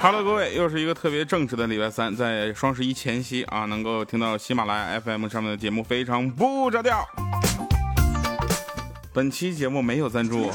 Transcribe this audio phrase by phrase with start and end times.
[0.00, 7.04] Hello，各位，又是一个特别正直的礼拜三，在双十一前夕啊，能够听到喜马拉雅 FM 上面的节目，非常不着调。
[9.12, 10.52] 本期节目没有赞助，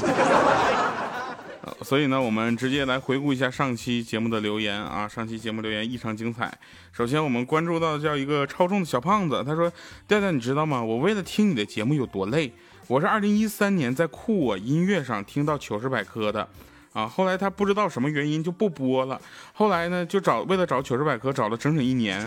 [1.82, 5.06] 所以呢，我们直接来回顾一下上期节目的留言啊。
[5.06, 6.50] 上期节目留言异常精彩。
[6.90, 9.70] 首先，我们关注到叫一个超重的小胖子，他说
[10.08, 10.82] ：“调调，你知道吗？
[10.82, 12.50] 我为了听你的节目有多累？
[12.86, 16.48] 我是二零一三年在酷我音乐上听到糗事百科的。”
[16.94, 19.20] 啊，后来他不知道什么原因就不播了。
[19.52, 22.24] 后来呢，就找为了找糗事百科找了整整一年，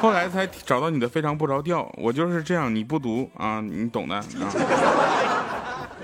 [0.00, 1.88] 后来才找到你的非常不着调。
[1.96, 4.24] 我就是这样，你不读啊，你懂的啊。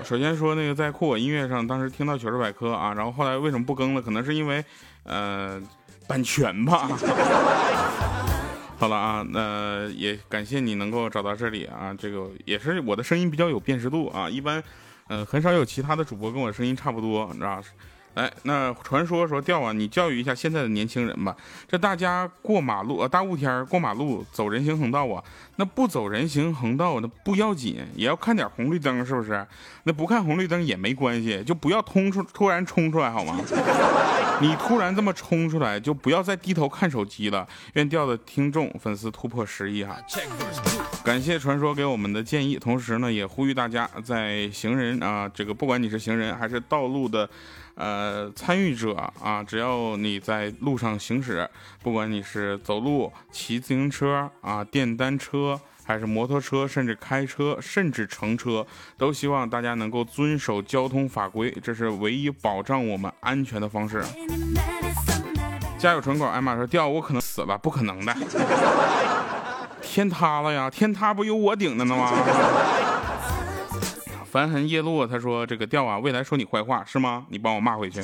[0.05, 4.01] 首先说那个在酷我音乐上，当时听到糗事百科啊，然后后来为什么不更了？
[4.01, 4.63] 可能是因为
[5.03, 5.61] 呃
[6.07, 6.87] 版权吧。
[8.79, 14.63] 好了啊，那也感谢你能够找到这里啊，这个也是我的声音比较有辨识度啊，一般。
[15.07, 17.61] 嗯，很少有其他的主播跟我声音差不多，你知道
[18.15, 21.35] 哎，那传说说调啊，你教育一下现在的年轻人吧。
[21.67, 25.23] 这大家过马路啊，大雾天过马路走人行横道啊，
[25.55, 29.45] 那不走人行横道那不要紧，也要看点红绿灯，是不是？
[29.83, 33.39] 那不看红绿灯也没关系，就不要冲出突然冲出来好吗？
[34.41, 37.47] 你突然这么冲出来，就不要再低头看手机了。
[37.73, 39.97] 愿调的听众粉丝突破十亿哈。
[41.03, 47.27] 感谢传说给我们的建议，同时呢，也呼吁大家在行人啊，这个不管你是行人还是道路的。
[47.75, 51.49] 呃，参与者啊，只要你在路上行驶，
[51.81, 58.65] 不管你是走路、骑自行车啊、电单车，还是摩托车，甚至开车，甚至乘车，
[58.97, 64.03] 都希望大家能够遵守交通法规，这是唯一保障我们安全的方式。
[65.79, 68.15] 家有纯狗，艾玛说掉，我可能死了，不可能的，
[69.81, 72.13] 天塌了呀，天塌不有我顶着呢吗？
[74.33, 77.23] 繁痕叶落，他说这个调啊，未来说你坏话是吗？
[77.29, 78.01] 你帮我骂回去。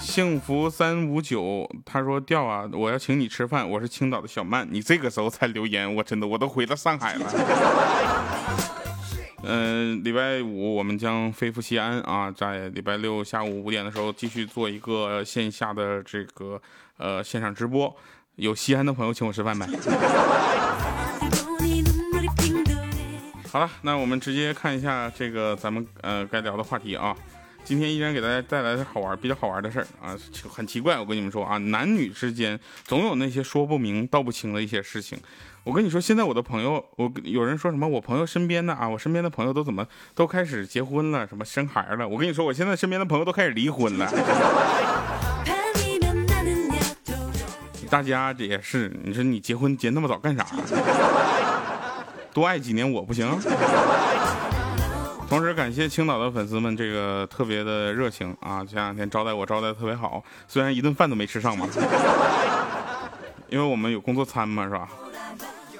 [0.00, 7.32] 幸福三五九，他说调啊，我要请你吃饭，我是青岛的小曼，你这个时候才留言，我真的我都回到上海了。
[9.44, 16.60] 嗯， 礼拜五我们将飞赴西安啊，在礼拜六下午五点的时候继续做一个线下的这个
[16.96, 17.94] 呃线上直播，
[18.34, 19.68] 有西安的朋友请我吃饭呗。
[23.52, 27.16] 好了，那我们直接看一下这个咱们呃该聊的话题啊。
[27.64, 30.16] 今天依然给大家带来的好玩、比较好玩的事儿啊，
[30.48, 35.18] 很奇怪，我跟你们说啊，男女之间总有那些说不明道不清的一些事情。
[35.64, 39.84] 我跟你说，现在我的朋友，我有人说什么，我朋友身边的啊，我身边的朋友都怎么
[40.14, 42.08] 都开始结婚了，什么生孩了。
[42.08, 44.08] 我跟你说，我现在身边的朋友都开始离婚了。
[47.90, 50.46] 大家这也是，你说你结婚结那么早干啥？
[52.32, 53.28] 多爱几年我不行。
[55.28, 58.64] 同时感谢青岛的粉丝们，这个特别的热情啊！
[58.64, 61.68] 前两天招待我招待的特别好，虽然一顿饭都没吃上嘛，
[63.48, 64.88] 因为我们有工作餐嘛，是吧？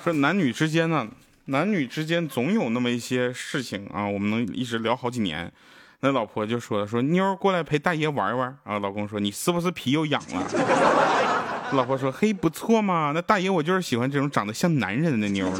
[0.05, 1.05] 说男女之间呢，
[1.47, 5.51] 男女之间总有那么一些事情啊，我们能一直聊好几年。
[5.99, 10.47] 那老婆就说说妞过来陪大爷玩玩啊，老公说你是不是皮又痒了？
[11.73, 15.51] 老婆说：“嘿，不错嘛，那大爷我就是喜欢这种长得像男人的妞。”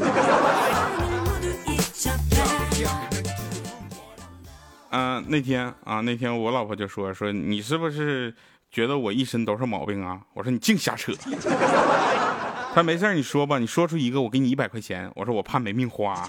[4.91, 8.33] 嗯，那天啊，那天我老婆就说：“说你是不是
[8.69, 11.13] 觉得我一身都是毛病啊？”我说：“你净瞎扯。”
[12.75, 15.09] 他没事，你说吧，你说出一个，我给你一百块钱。
[15.15, 16.27] 我说：“我怕没命花。”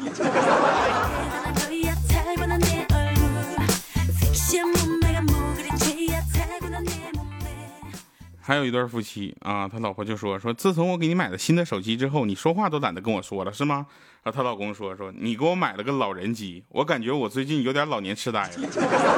[8.44, 13.86] 还有一对夫妻啊，他老婆就说说，自从我给你买了新的手机之后，你说话都懒得跟我说了，是吗？
[14.24, 18.54] 然后她老公说说，你给我买了个老人机，我感觉我最近有点老年痴呆了，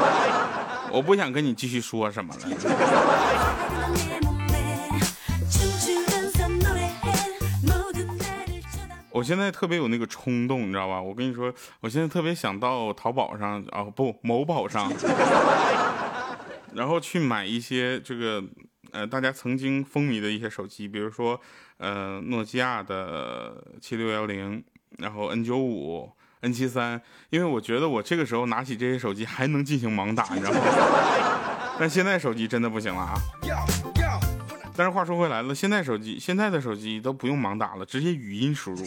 [0.93, 2.41] 我不想跟你继续说什么了。
[9.11, 11.01] 我现在特别有那个冲动，你知道吧？
[11.01, 11.51] 我跟你说，
[11.81, 14.93] 我现在特别想到淘宝上啊，不，某宝上，
[16.75, 18.45] 然后去买一些这个。
[18.95, 21.41] 呃，大家曾经风靡的一些手机，比如说，
[21.79, 24.63] 呃，诺基亚的七六幺零，
[24.99, 26.09] 然后 N 九五、
[26.43, 30.61] N 七三，因为我觉得我这个时候拿起这些手机还能进行盲打，你知道吗？
[31.77, 33.15] 但现在手机真的不行了啊！
[34.77, 38.85] 但是话说回来了，现在手机现在的手机都不用盲打了，直接语音输入。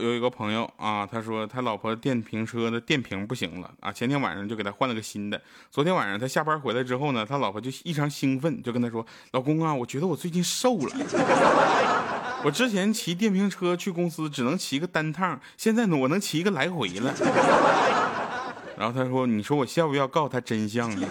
[0.00, 5.40] 有一个朋友啊，他说他老婆电瓶车的电瓶不行了啊，前天晚上就给他换了个新的。
[5.70, 10.96] 昨天晚上他下班回来之后呢，他老婆就异常兴奋，就跟他说：“老公啊，我觉得我最近瘦了。
[12.44, 17.12] ”我之前骑电瓶车去公司只能骑个单趟，现在呢我能骑一个来回了。
[18.78, 21.06] 然后他说：“你说我要不要告诉他真相呢？”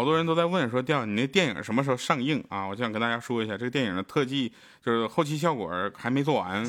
[0.00, 4.50] 好多人都在问说：“调你那电影什么时候上映啊？”我就想跟大家说一下，这个电影的特技
[4.82, 6.64] 就是后期效果还没做完，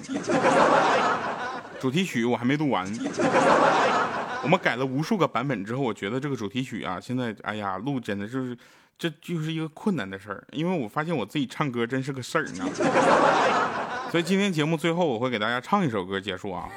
[1.80, 2.86] 主题曲我还没录完。
[4.44, 8.58] 我们改了无数个版本之后，我觉得这个主题曲啊，现在哎呀录真的就是
[9.00, 12.66] 这就是一个困难的事儿，因为我发现我自己唱歌真是个事儿呢。
[14.12, 16.68] 所以今天节目最后我会给大家唱一首歌结束啊。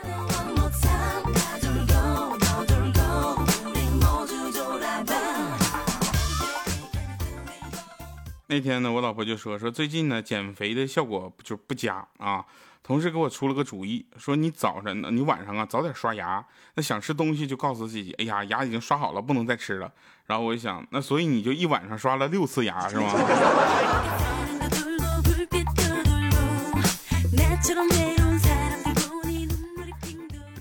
[8.46, 12.44] 那天呢，我老婆就说说最近呢减肥的效果就不佳啊。
[12.82, 16.44] 同事给我出了个主意，说你早晨呢，你晚上啊早点刷牙。
[16.74, 19.90] 那想吃东西就告诉自己，哎呀，牙已经刷好了，不能再吃了。
[20.26, 23.06] 然后我就想，那所以你就一晚上刷了六次牙是吗？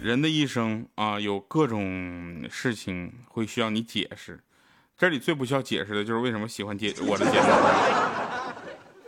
[0.01, 4.41] 人的一生啊，有各种事情会需要你解释。
[5.03, 7.45] 这里最不需要解释的就是为什么喜欢解我的节目，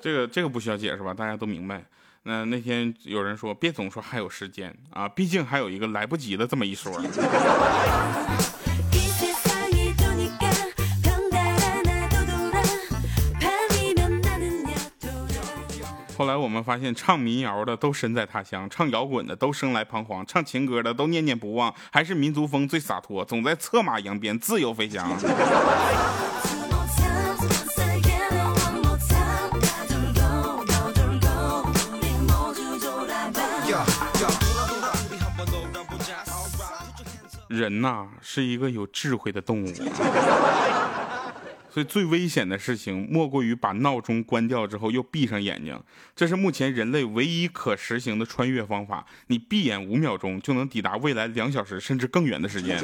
[0.02, 1.14] 这个这个不需要解释吧？
[1.14, 1.82] 大家都明白。
[2.24, 6.92] 那那天有人说，别总说还有时间啊，毕竟还有一个来不及的这么一说。
[16.46, 25.10] 我们发现，唱民谣的都身在他乡，唱摇滚的都生来彷徨，唱情歌的都念念不忘，还是民族风最洒脱，总在策马扬鞭，自由飞翔。
[37.48, 39.74] 人呐，是一个有智慧的动物。
[41.76, 45.78] 所以最危险的事情，莫过于把闹钟关掉之后又闭上眼睛。
[46.16, 49.06] 这是目前人类唯一可实行的穿越方法。
[49.28, 52.80] 你闭眼五秒钟，就能抵达未来两小时甚至更远的时间。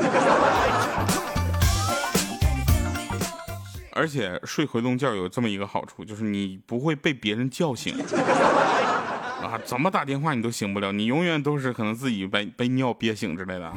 [3.94, 7.96] 而且睡回笼觉有这么一个好处，就是你不会被别人叫醒。
[7.98, 13.74] 啊，怎么打电话你都醒不了，你永远都是可能自己被被尿憋醒之类的。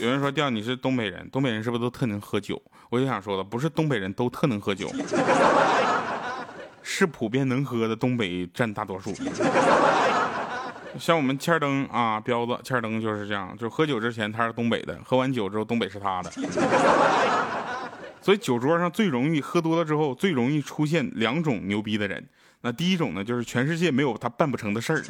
[0.00, 4.90] 有人说：“调你是东北人，东北人是不是都特能喝酒？”我就想说了，不是东北人都特能喝酒，
[6.82, 9.14] 是普遍能喝的东北占大多数。
[10.98, 16.30] 像我们欠灯啊，彪子欠灯就是这样，就喝酒之前他是东北的，喝完酒之后东北是他的。
[18.22, 22.26] 所以酒桌上最容易喝多了之后最容易出现两种牛逼的人。
[22.62, 25.02] 那第一种呢，就是全世界没有他办不成的事儿。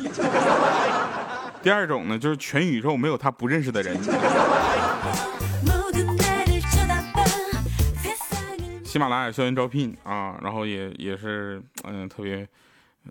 [1.63, 3.97] 第二种呢，就是全宇宙没有他不认识的人。
[8.85, 12.49] 喜马拉雅校园招聘啊，然后也也是嗯特别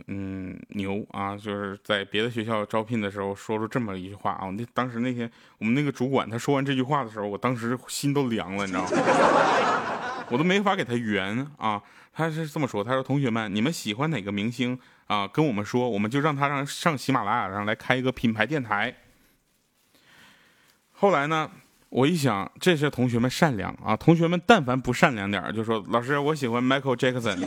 [0.08, 4.50] 嗯牛啊，就是在别的学校招聘的时候说出这么一句话啊。
[4.50, 8.90] 那当时那天我们那个主管他说完这句话的时候，我当时心都凉了，你知道吗？
[10.30, 11.82] 我都没法给他圆啊。
[12.12, 14.78] 他是这么说，他说同学们，你们喜欢哪个明星？
[15.08, 18.96] 啊，跟我们说，我们就让他让上喜马拉雅上来开一个品牌电台。
[20.92, 21.50] 后来呢，
[21.90, 27.40] 我一想，这些同学们善良啊，同学们但凡不善良点就说老师，我喜欢 Michael Jackson。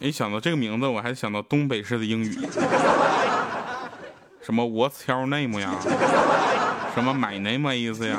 [0.00, 2.38] 一想到这个名字，我还想到东北式的英语。
[4.40, 5.74] 什么 What's your name 呀？
[6.94, 8.16] 什么 My name 意思呀？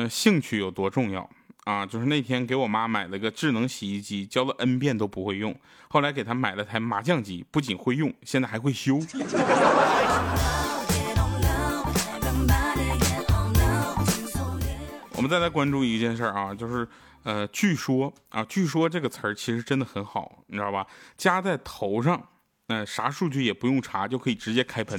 [0.00, 1.28] 嗯，兴趣有多重要
[1.64, 1.84] 啊？
[1.84, 5.54] 就是那天给我妈买了个智能洗衣机，教了 N 遍都不会用。
[5.88, 8.98] 后来给她买了台麻将机，不仅会用，现在还会修。
[15.12, 16.88] 我们再来关注一件事儿啊，就是。
[17.22, 20.86] 呃，据说啊，据说这个词儿其实真的很好，你知道吧？
[21.18, 22.18] 加在头上，
[22.68, 24.98] 嗯，啥数据也不用查，就可以直接开喷。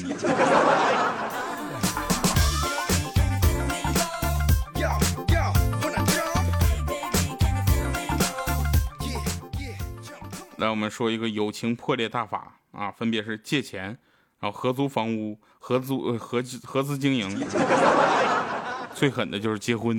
[10.72, 13.98] 我们说一个友情破裂大法啊，分别是借钱，
[14.40, 17.46] 然后合租房屋，合租呃合合资经营，
[18.96, 19.98] 最狠的就是结婚。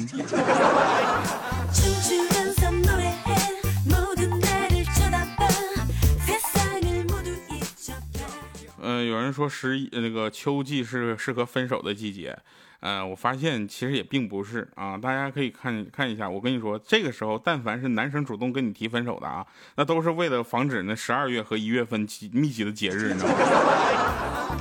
[8.85, 12.37] 嗯有人说十一那个秋季是适合分手的季节，
[12.83, 14.99] 呃，我发现其实也并不是啊。
[14.99, 19.47] 大家可以看看一下，我跟你说，这个时候但凡是男生主动跟你提分手的啊，
[19.77, 22.01] 那都是为了防止那十二月和一月份
[22.33, 24.59] 密集的节日，你知道吗？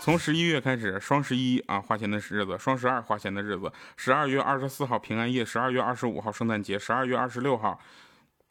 [0.00, 7.78] 从十一月开始，双十一啊花钱的日子，双十二花钱的日子，十二月二十四号平安夜，十二月二十五号圣诞节，十二月二十六号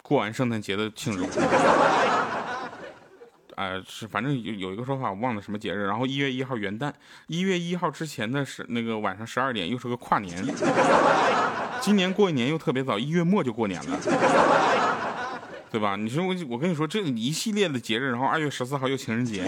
[0.03, 1.25] 过完圣诞节的庆祝。
[3.61, 5.85] 呃，是反正有有一个说法，我忘了什么节日。
[5.85, 6.91] 然后一月一号元旦，
[7.27, 10.43] 一月一号之前的是那个晚上十二点，又是个跨年。
[11.79, 13.99] 今年过一年又特别早，一月末就过年了，
[15.69, 15.95] 对吧？
[15.95, 19.47] 你说我我跟你说，这一系列的节日，然后二月十四号又情人节。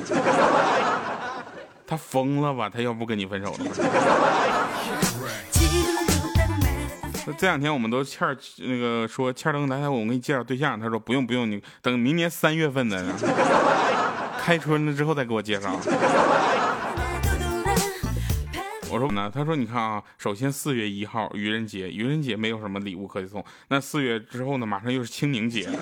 [1.88, 2.70] 他疯了吧？
[2.70, 3.58] 他要不跟你分手了？
[7.38, 10.78] 这两天我们都欠儿那个说欠儿登来，我给你介绍对象。
[10.80, 13.02] 他说不用不用，你等明年三月份的
[14.44, 15.80] 开春了之后再给我介绍。
[18.92, 19.32] 我说呢？
[19.34, 23.42] 他说你看啊，首先四月一号愚人节，愚人节没有什么礼物可以送。
[23.70, 24.66] 那四月之后呢？
[24.66, 25.70] 马上又是清明节。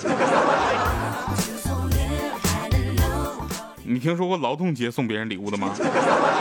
[3.84, 5.74] 你听说过劳动节送别人礼物的吗？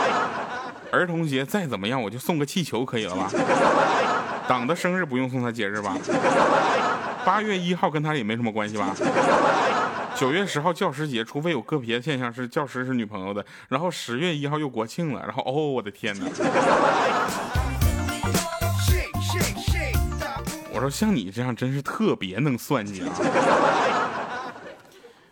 [0.93, 3.31] 儿童节再怎么样，我就送个气球可以了吧？
[4.47, 5.97] 党的生日不用送他节日吧？
[7.25, 8.95] 八月一号跟他也没什么关系吧？
[10.15, 16.25] 九月十号教师节，除非有个别现象是教师是女朋友的，然后十月一号又国庆了，然后哦，我的天哪！
[20.73, 23.09] 我说像你这样真是特别能算计啊！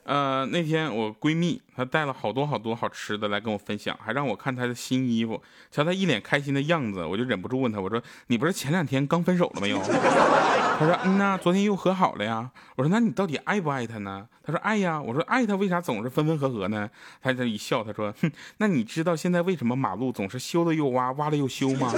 [0.09, 5.39] 呃，那天我闺蜜她带了好多好多好吃的来跟我分享，还让我看她的新衣服。
[5.69, 9.77] 瞧她一脸开心的样子，我就忍不住问她，我说：“你不是前两天刚分手了没有？”
[10.79, 16.89] 她说：“嗯呐，昨天又和好了呀。”我说：“那你到底爱不爱他呢？”她说：“爱呀。”我说：“爱他为啥总是分分合合呢？”
[17.21, 21.93] 她这一笑，她说：“哼，那你知道现在为什么马路总是修了又挖，挖了又修吗？”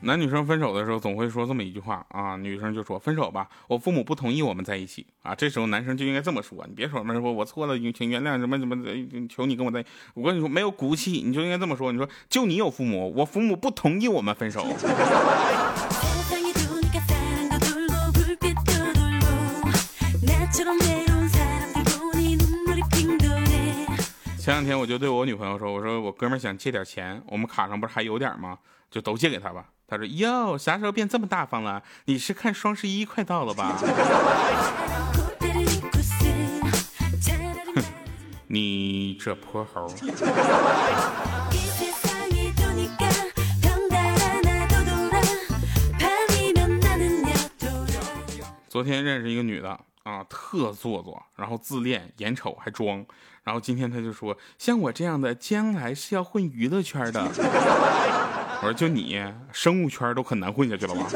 [0.09, 5.35] 男女生分手的时候总会说这么一句话啊，女生就说分手吧，我父母不同意我们在一起啊。
[5.35, 8.75] 这时候男生就应该这么说，你别说什么说我错了，请原谅什么什么，
[9.29, 9.85] 求你跟我在。
[10.15, 14.65] 我跟你说没有骨气，你就应该这么说，你说就你有父母，我父母不同意我们分手。
[24.49, 28.57] 前两天我就对我女朋友说，我说我哥们想借点钱，我们卡上不是还有点吗？
[28.91, 29.67] 就都借给他吧。
[29.87, 31.83] 他说：“哟，啥时候变这么大方了？
[32.07, 33.77] 你是看双十一快到了吧？”
[38.49, 39.87] 你这泼猴！
[48.71, 53.05] 昨天认识一个女的啊，特做作，然后自恋，眼丑还装，
[53.49, 57.19] 然后今天他就说：“像我这样的，将来是要混娱乐圈的。
[58.61, 59.19] ”我说就你，
[59.53, 61.07] 生物圈都很难混下去了吧？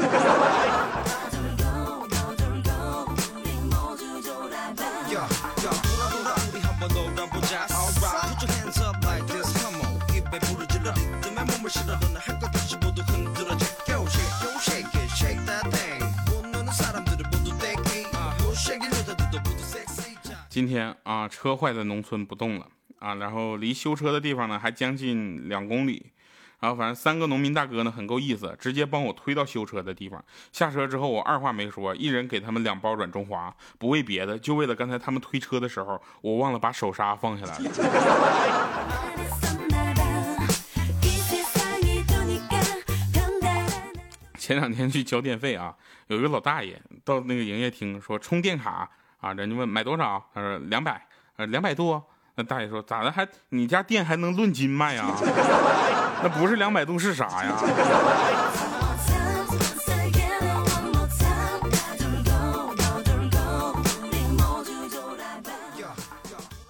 [20.53, 22.69] 今天啊，车坏在农村不动了
[22.99, 26.13] 啊，然后离修车的地方呢还将近两公里。
[26.61, 30.23] 然后反正三个农民大哥呢很够意思，直接帮我推到修车的地方。
[30.53, 37.71] 下车之后，我二话没说，一人给他们两包软中华，不为别的，就为了刚才他们推车的时候，我忘了把手刹放下来了。
[44.37, 45.75] 前两天去交电费啊，
[46.09, 48.91] 有一个老大爷到那个营业厅说充电卡
[49.23, 52.05] 啊，人家问买多少，他说两百，呃两百多。
[52.35, 55.15] 那大爷说咋的还你家店还能论斤卖啊？
[56.25, 57.57] 那不是两百度是啥呀？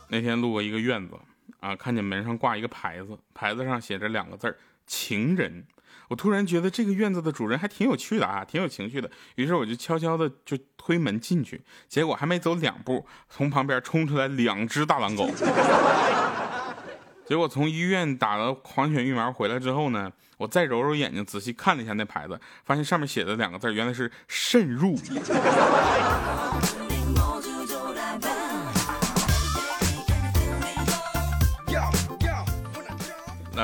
[0.09, 1.15] 那天路过一个院子，
[1.61, 5.65] 啊，看见门上挂一个牌子，牌子上写着两个字儿“情人”。
[6.13, 9.11] 我突然觉得这个院子的主人还挺有趣的啊，挺有情趣的。
[9.37, 15.31] 于是我就悄悄的就推门进去，结果还没走两步，从旁边冲出来两只大狼狗。
[17.25, 24.95] 结果从医院打了狂犬疫苗回来之后呢，我再揉揉眼睛，仔细看了一下那牌子，发现上面写的两个字原来是渗入。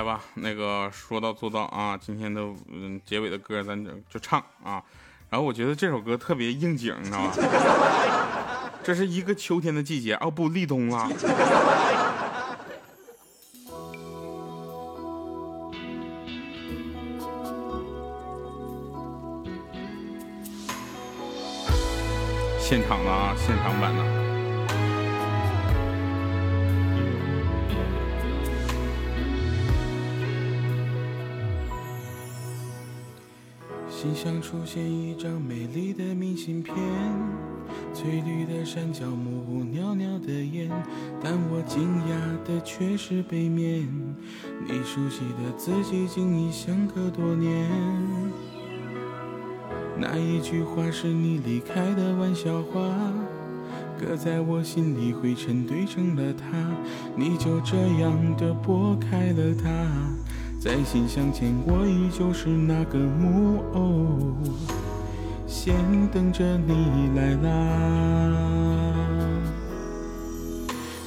[0.08, 1.94] 吧，那个说到做到啊！
[1.98, 2.40] 今天的
[2.72, 4.82] 嗯结尾的歌咱就就唱啊。
[5.28, 7.32] 然后我觉得这首歌特别应景，你知道吗？
[8.82, 11.06] 这是一个秋天的季节哦，不立冬了。
[22.58, 24.37] 现场的啊，现场版的。
[34.20, 36.74] 想出现一张美丽的明信片，
[37.94, 40.68] 翠绿的山脚木屋，袅袅的烟，
[41.22, 43.86] 但我惊讶的却是背面，
[44.66, 47.70] 你熟悉的字迹竟已相隔多年。
[49.96, 52.80] 那一句话是你离开的玩笑话，
[54.00, 56.44] 搁在我心里灰尘堆成了塔，
[57.14, 59.68] 你就这样的拨开了它。
[60.60, 64.36] 在心相牵，我依旧是那个木偶，
[65.46, 65.72] 先
[66.12, 67.48] 等着你来拉。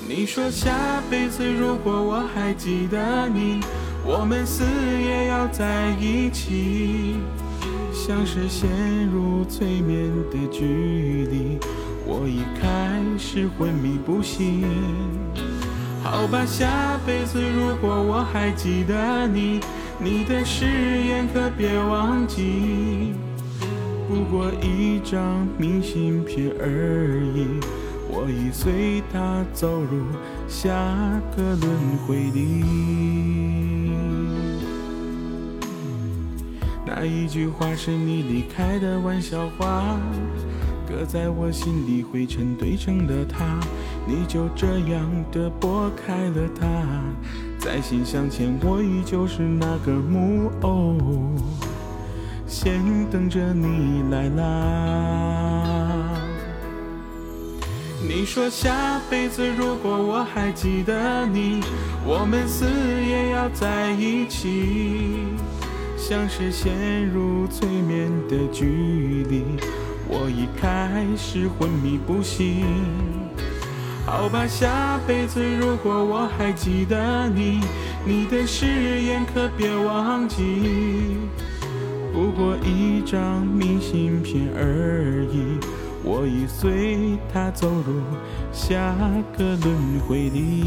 [0.07, 3.59] 你说下辈子如果我还记得你，
[4.05, 7.17] 我们死也要在一起，
[7.91, 8.69] 像是陷
[9.07, 11.59] 入催眠的距离，
[12.05, 14.63] 我已开始昏迷不醒。
[16.03, 19.59] 好吧，下辈子如果我还记得你，
[19.99, 23.13] 你的誓言可别忘记。
[24.09, 27.47] 不过一张明信片而已，
[28.09, 30.03] 我已随它走入
[30.47, 30.69] 下
[31.37, 31.71] 个轮
[32.05, 32.65] 回里。
[36.85, 39.97] 那一句话是你离开的玩笑话。
[40.89, 43.61] 搁在我心里，灰尘堆成了塔，
[44.05, 46.65] 你就这样的拨开了它，
[47.59, 50.97] 在心相牵，我依旧是那个木偶，
[52.47, 55.87] 先等着你来啦。
[58.03, 61.61] 你说下辈子如果我还记得你，
[62.03, 65.27] 我们死也要在一起，
[65.95, 69.43] 像是陷入催眠的距离。
[70.09, 72.65] 我已开始昏迷不醒，
[74.11, 77.61] 好吧，下辈子如果我还记得你，
[78.05, 81.15] 你的誓言可别忘记。
[82.11, 85.57] 不过一张明信片而已，
[86.03, 88.01] 我已随它走入
[88.51, 88.93] 下
[89.37, 90.65] 个轮回里，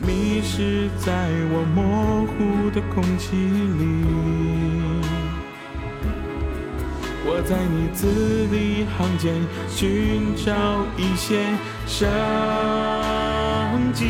[0.00, 4.71] 迷失在我模糊的空气里。
[7.24, 9.32] 我在你字里行间
[9.68, 10.52] 寻找
[10.96, 11.38] 一些
[11.86, 12.02] 生
[13.92, 14.04] 机。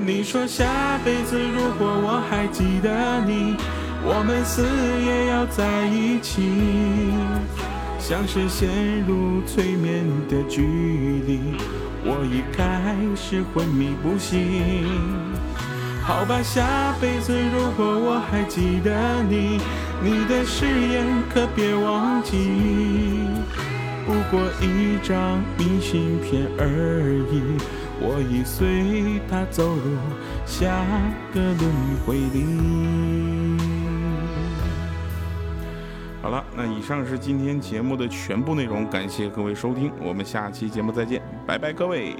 [0.00, 3.56] 你说下辈子如果我还记得你，
[4.02, 4.66] 我们死
[5.04, 6.42] 也要在一起，
[7.98, 8.68] 像是陷
[9.06, 10.62] 入催眠的距
[11.26, 11.38] 离，
[12.04, 14.36] 我已开始昏迷不醒。
[16.08, 19.60] 好吧，下辈子如果我还记得你，
[20.02, 23.28] 你的誓言可别忘记。
[24.06, 26.64] 不过一张明信片而
[27.30, 27.42] 已，
[28.00, 29.98] 我已随它走入
[30.46, 30.82] 下
[31.34, 31.70] 个轮
[32.06, 33.58] 回里。
[36.22, 42.16] 好了，那以上是今天节目的全部内容，感谢各位收听，我们下期节目再见，拜拜，各位。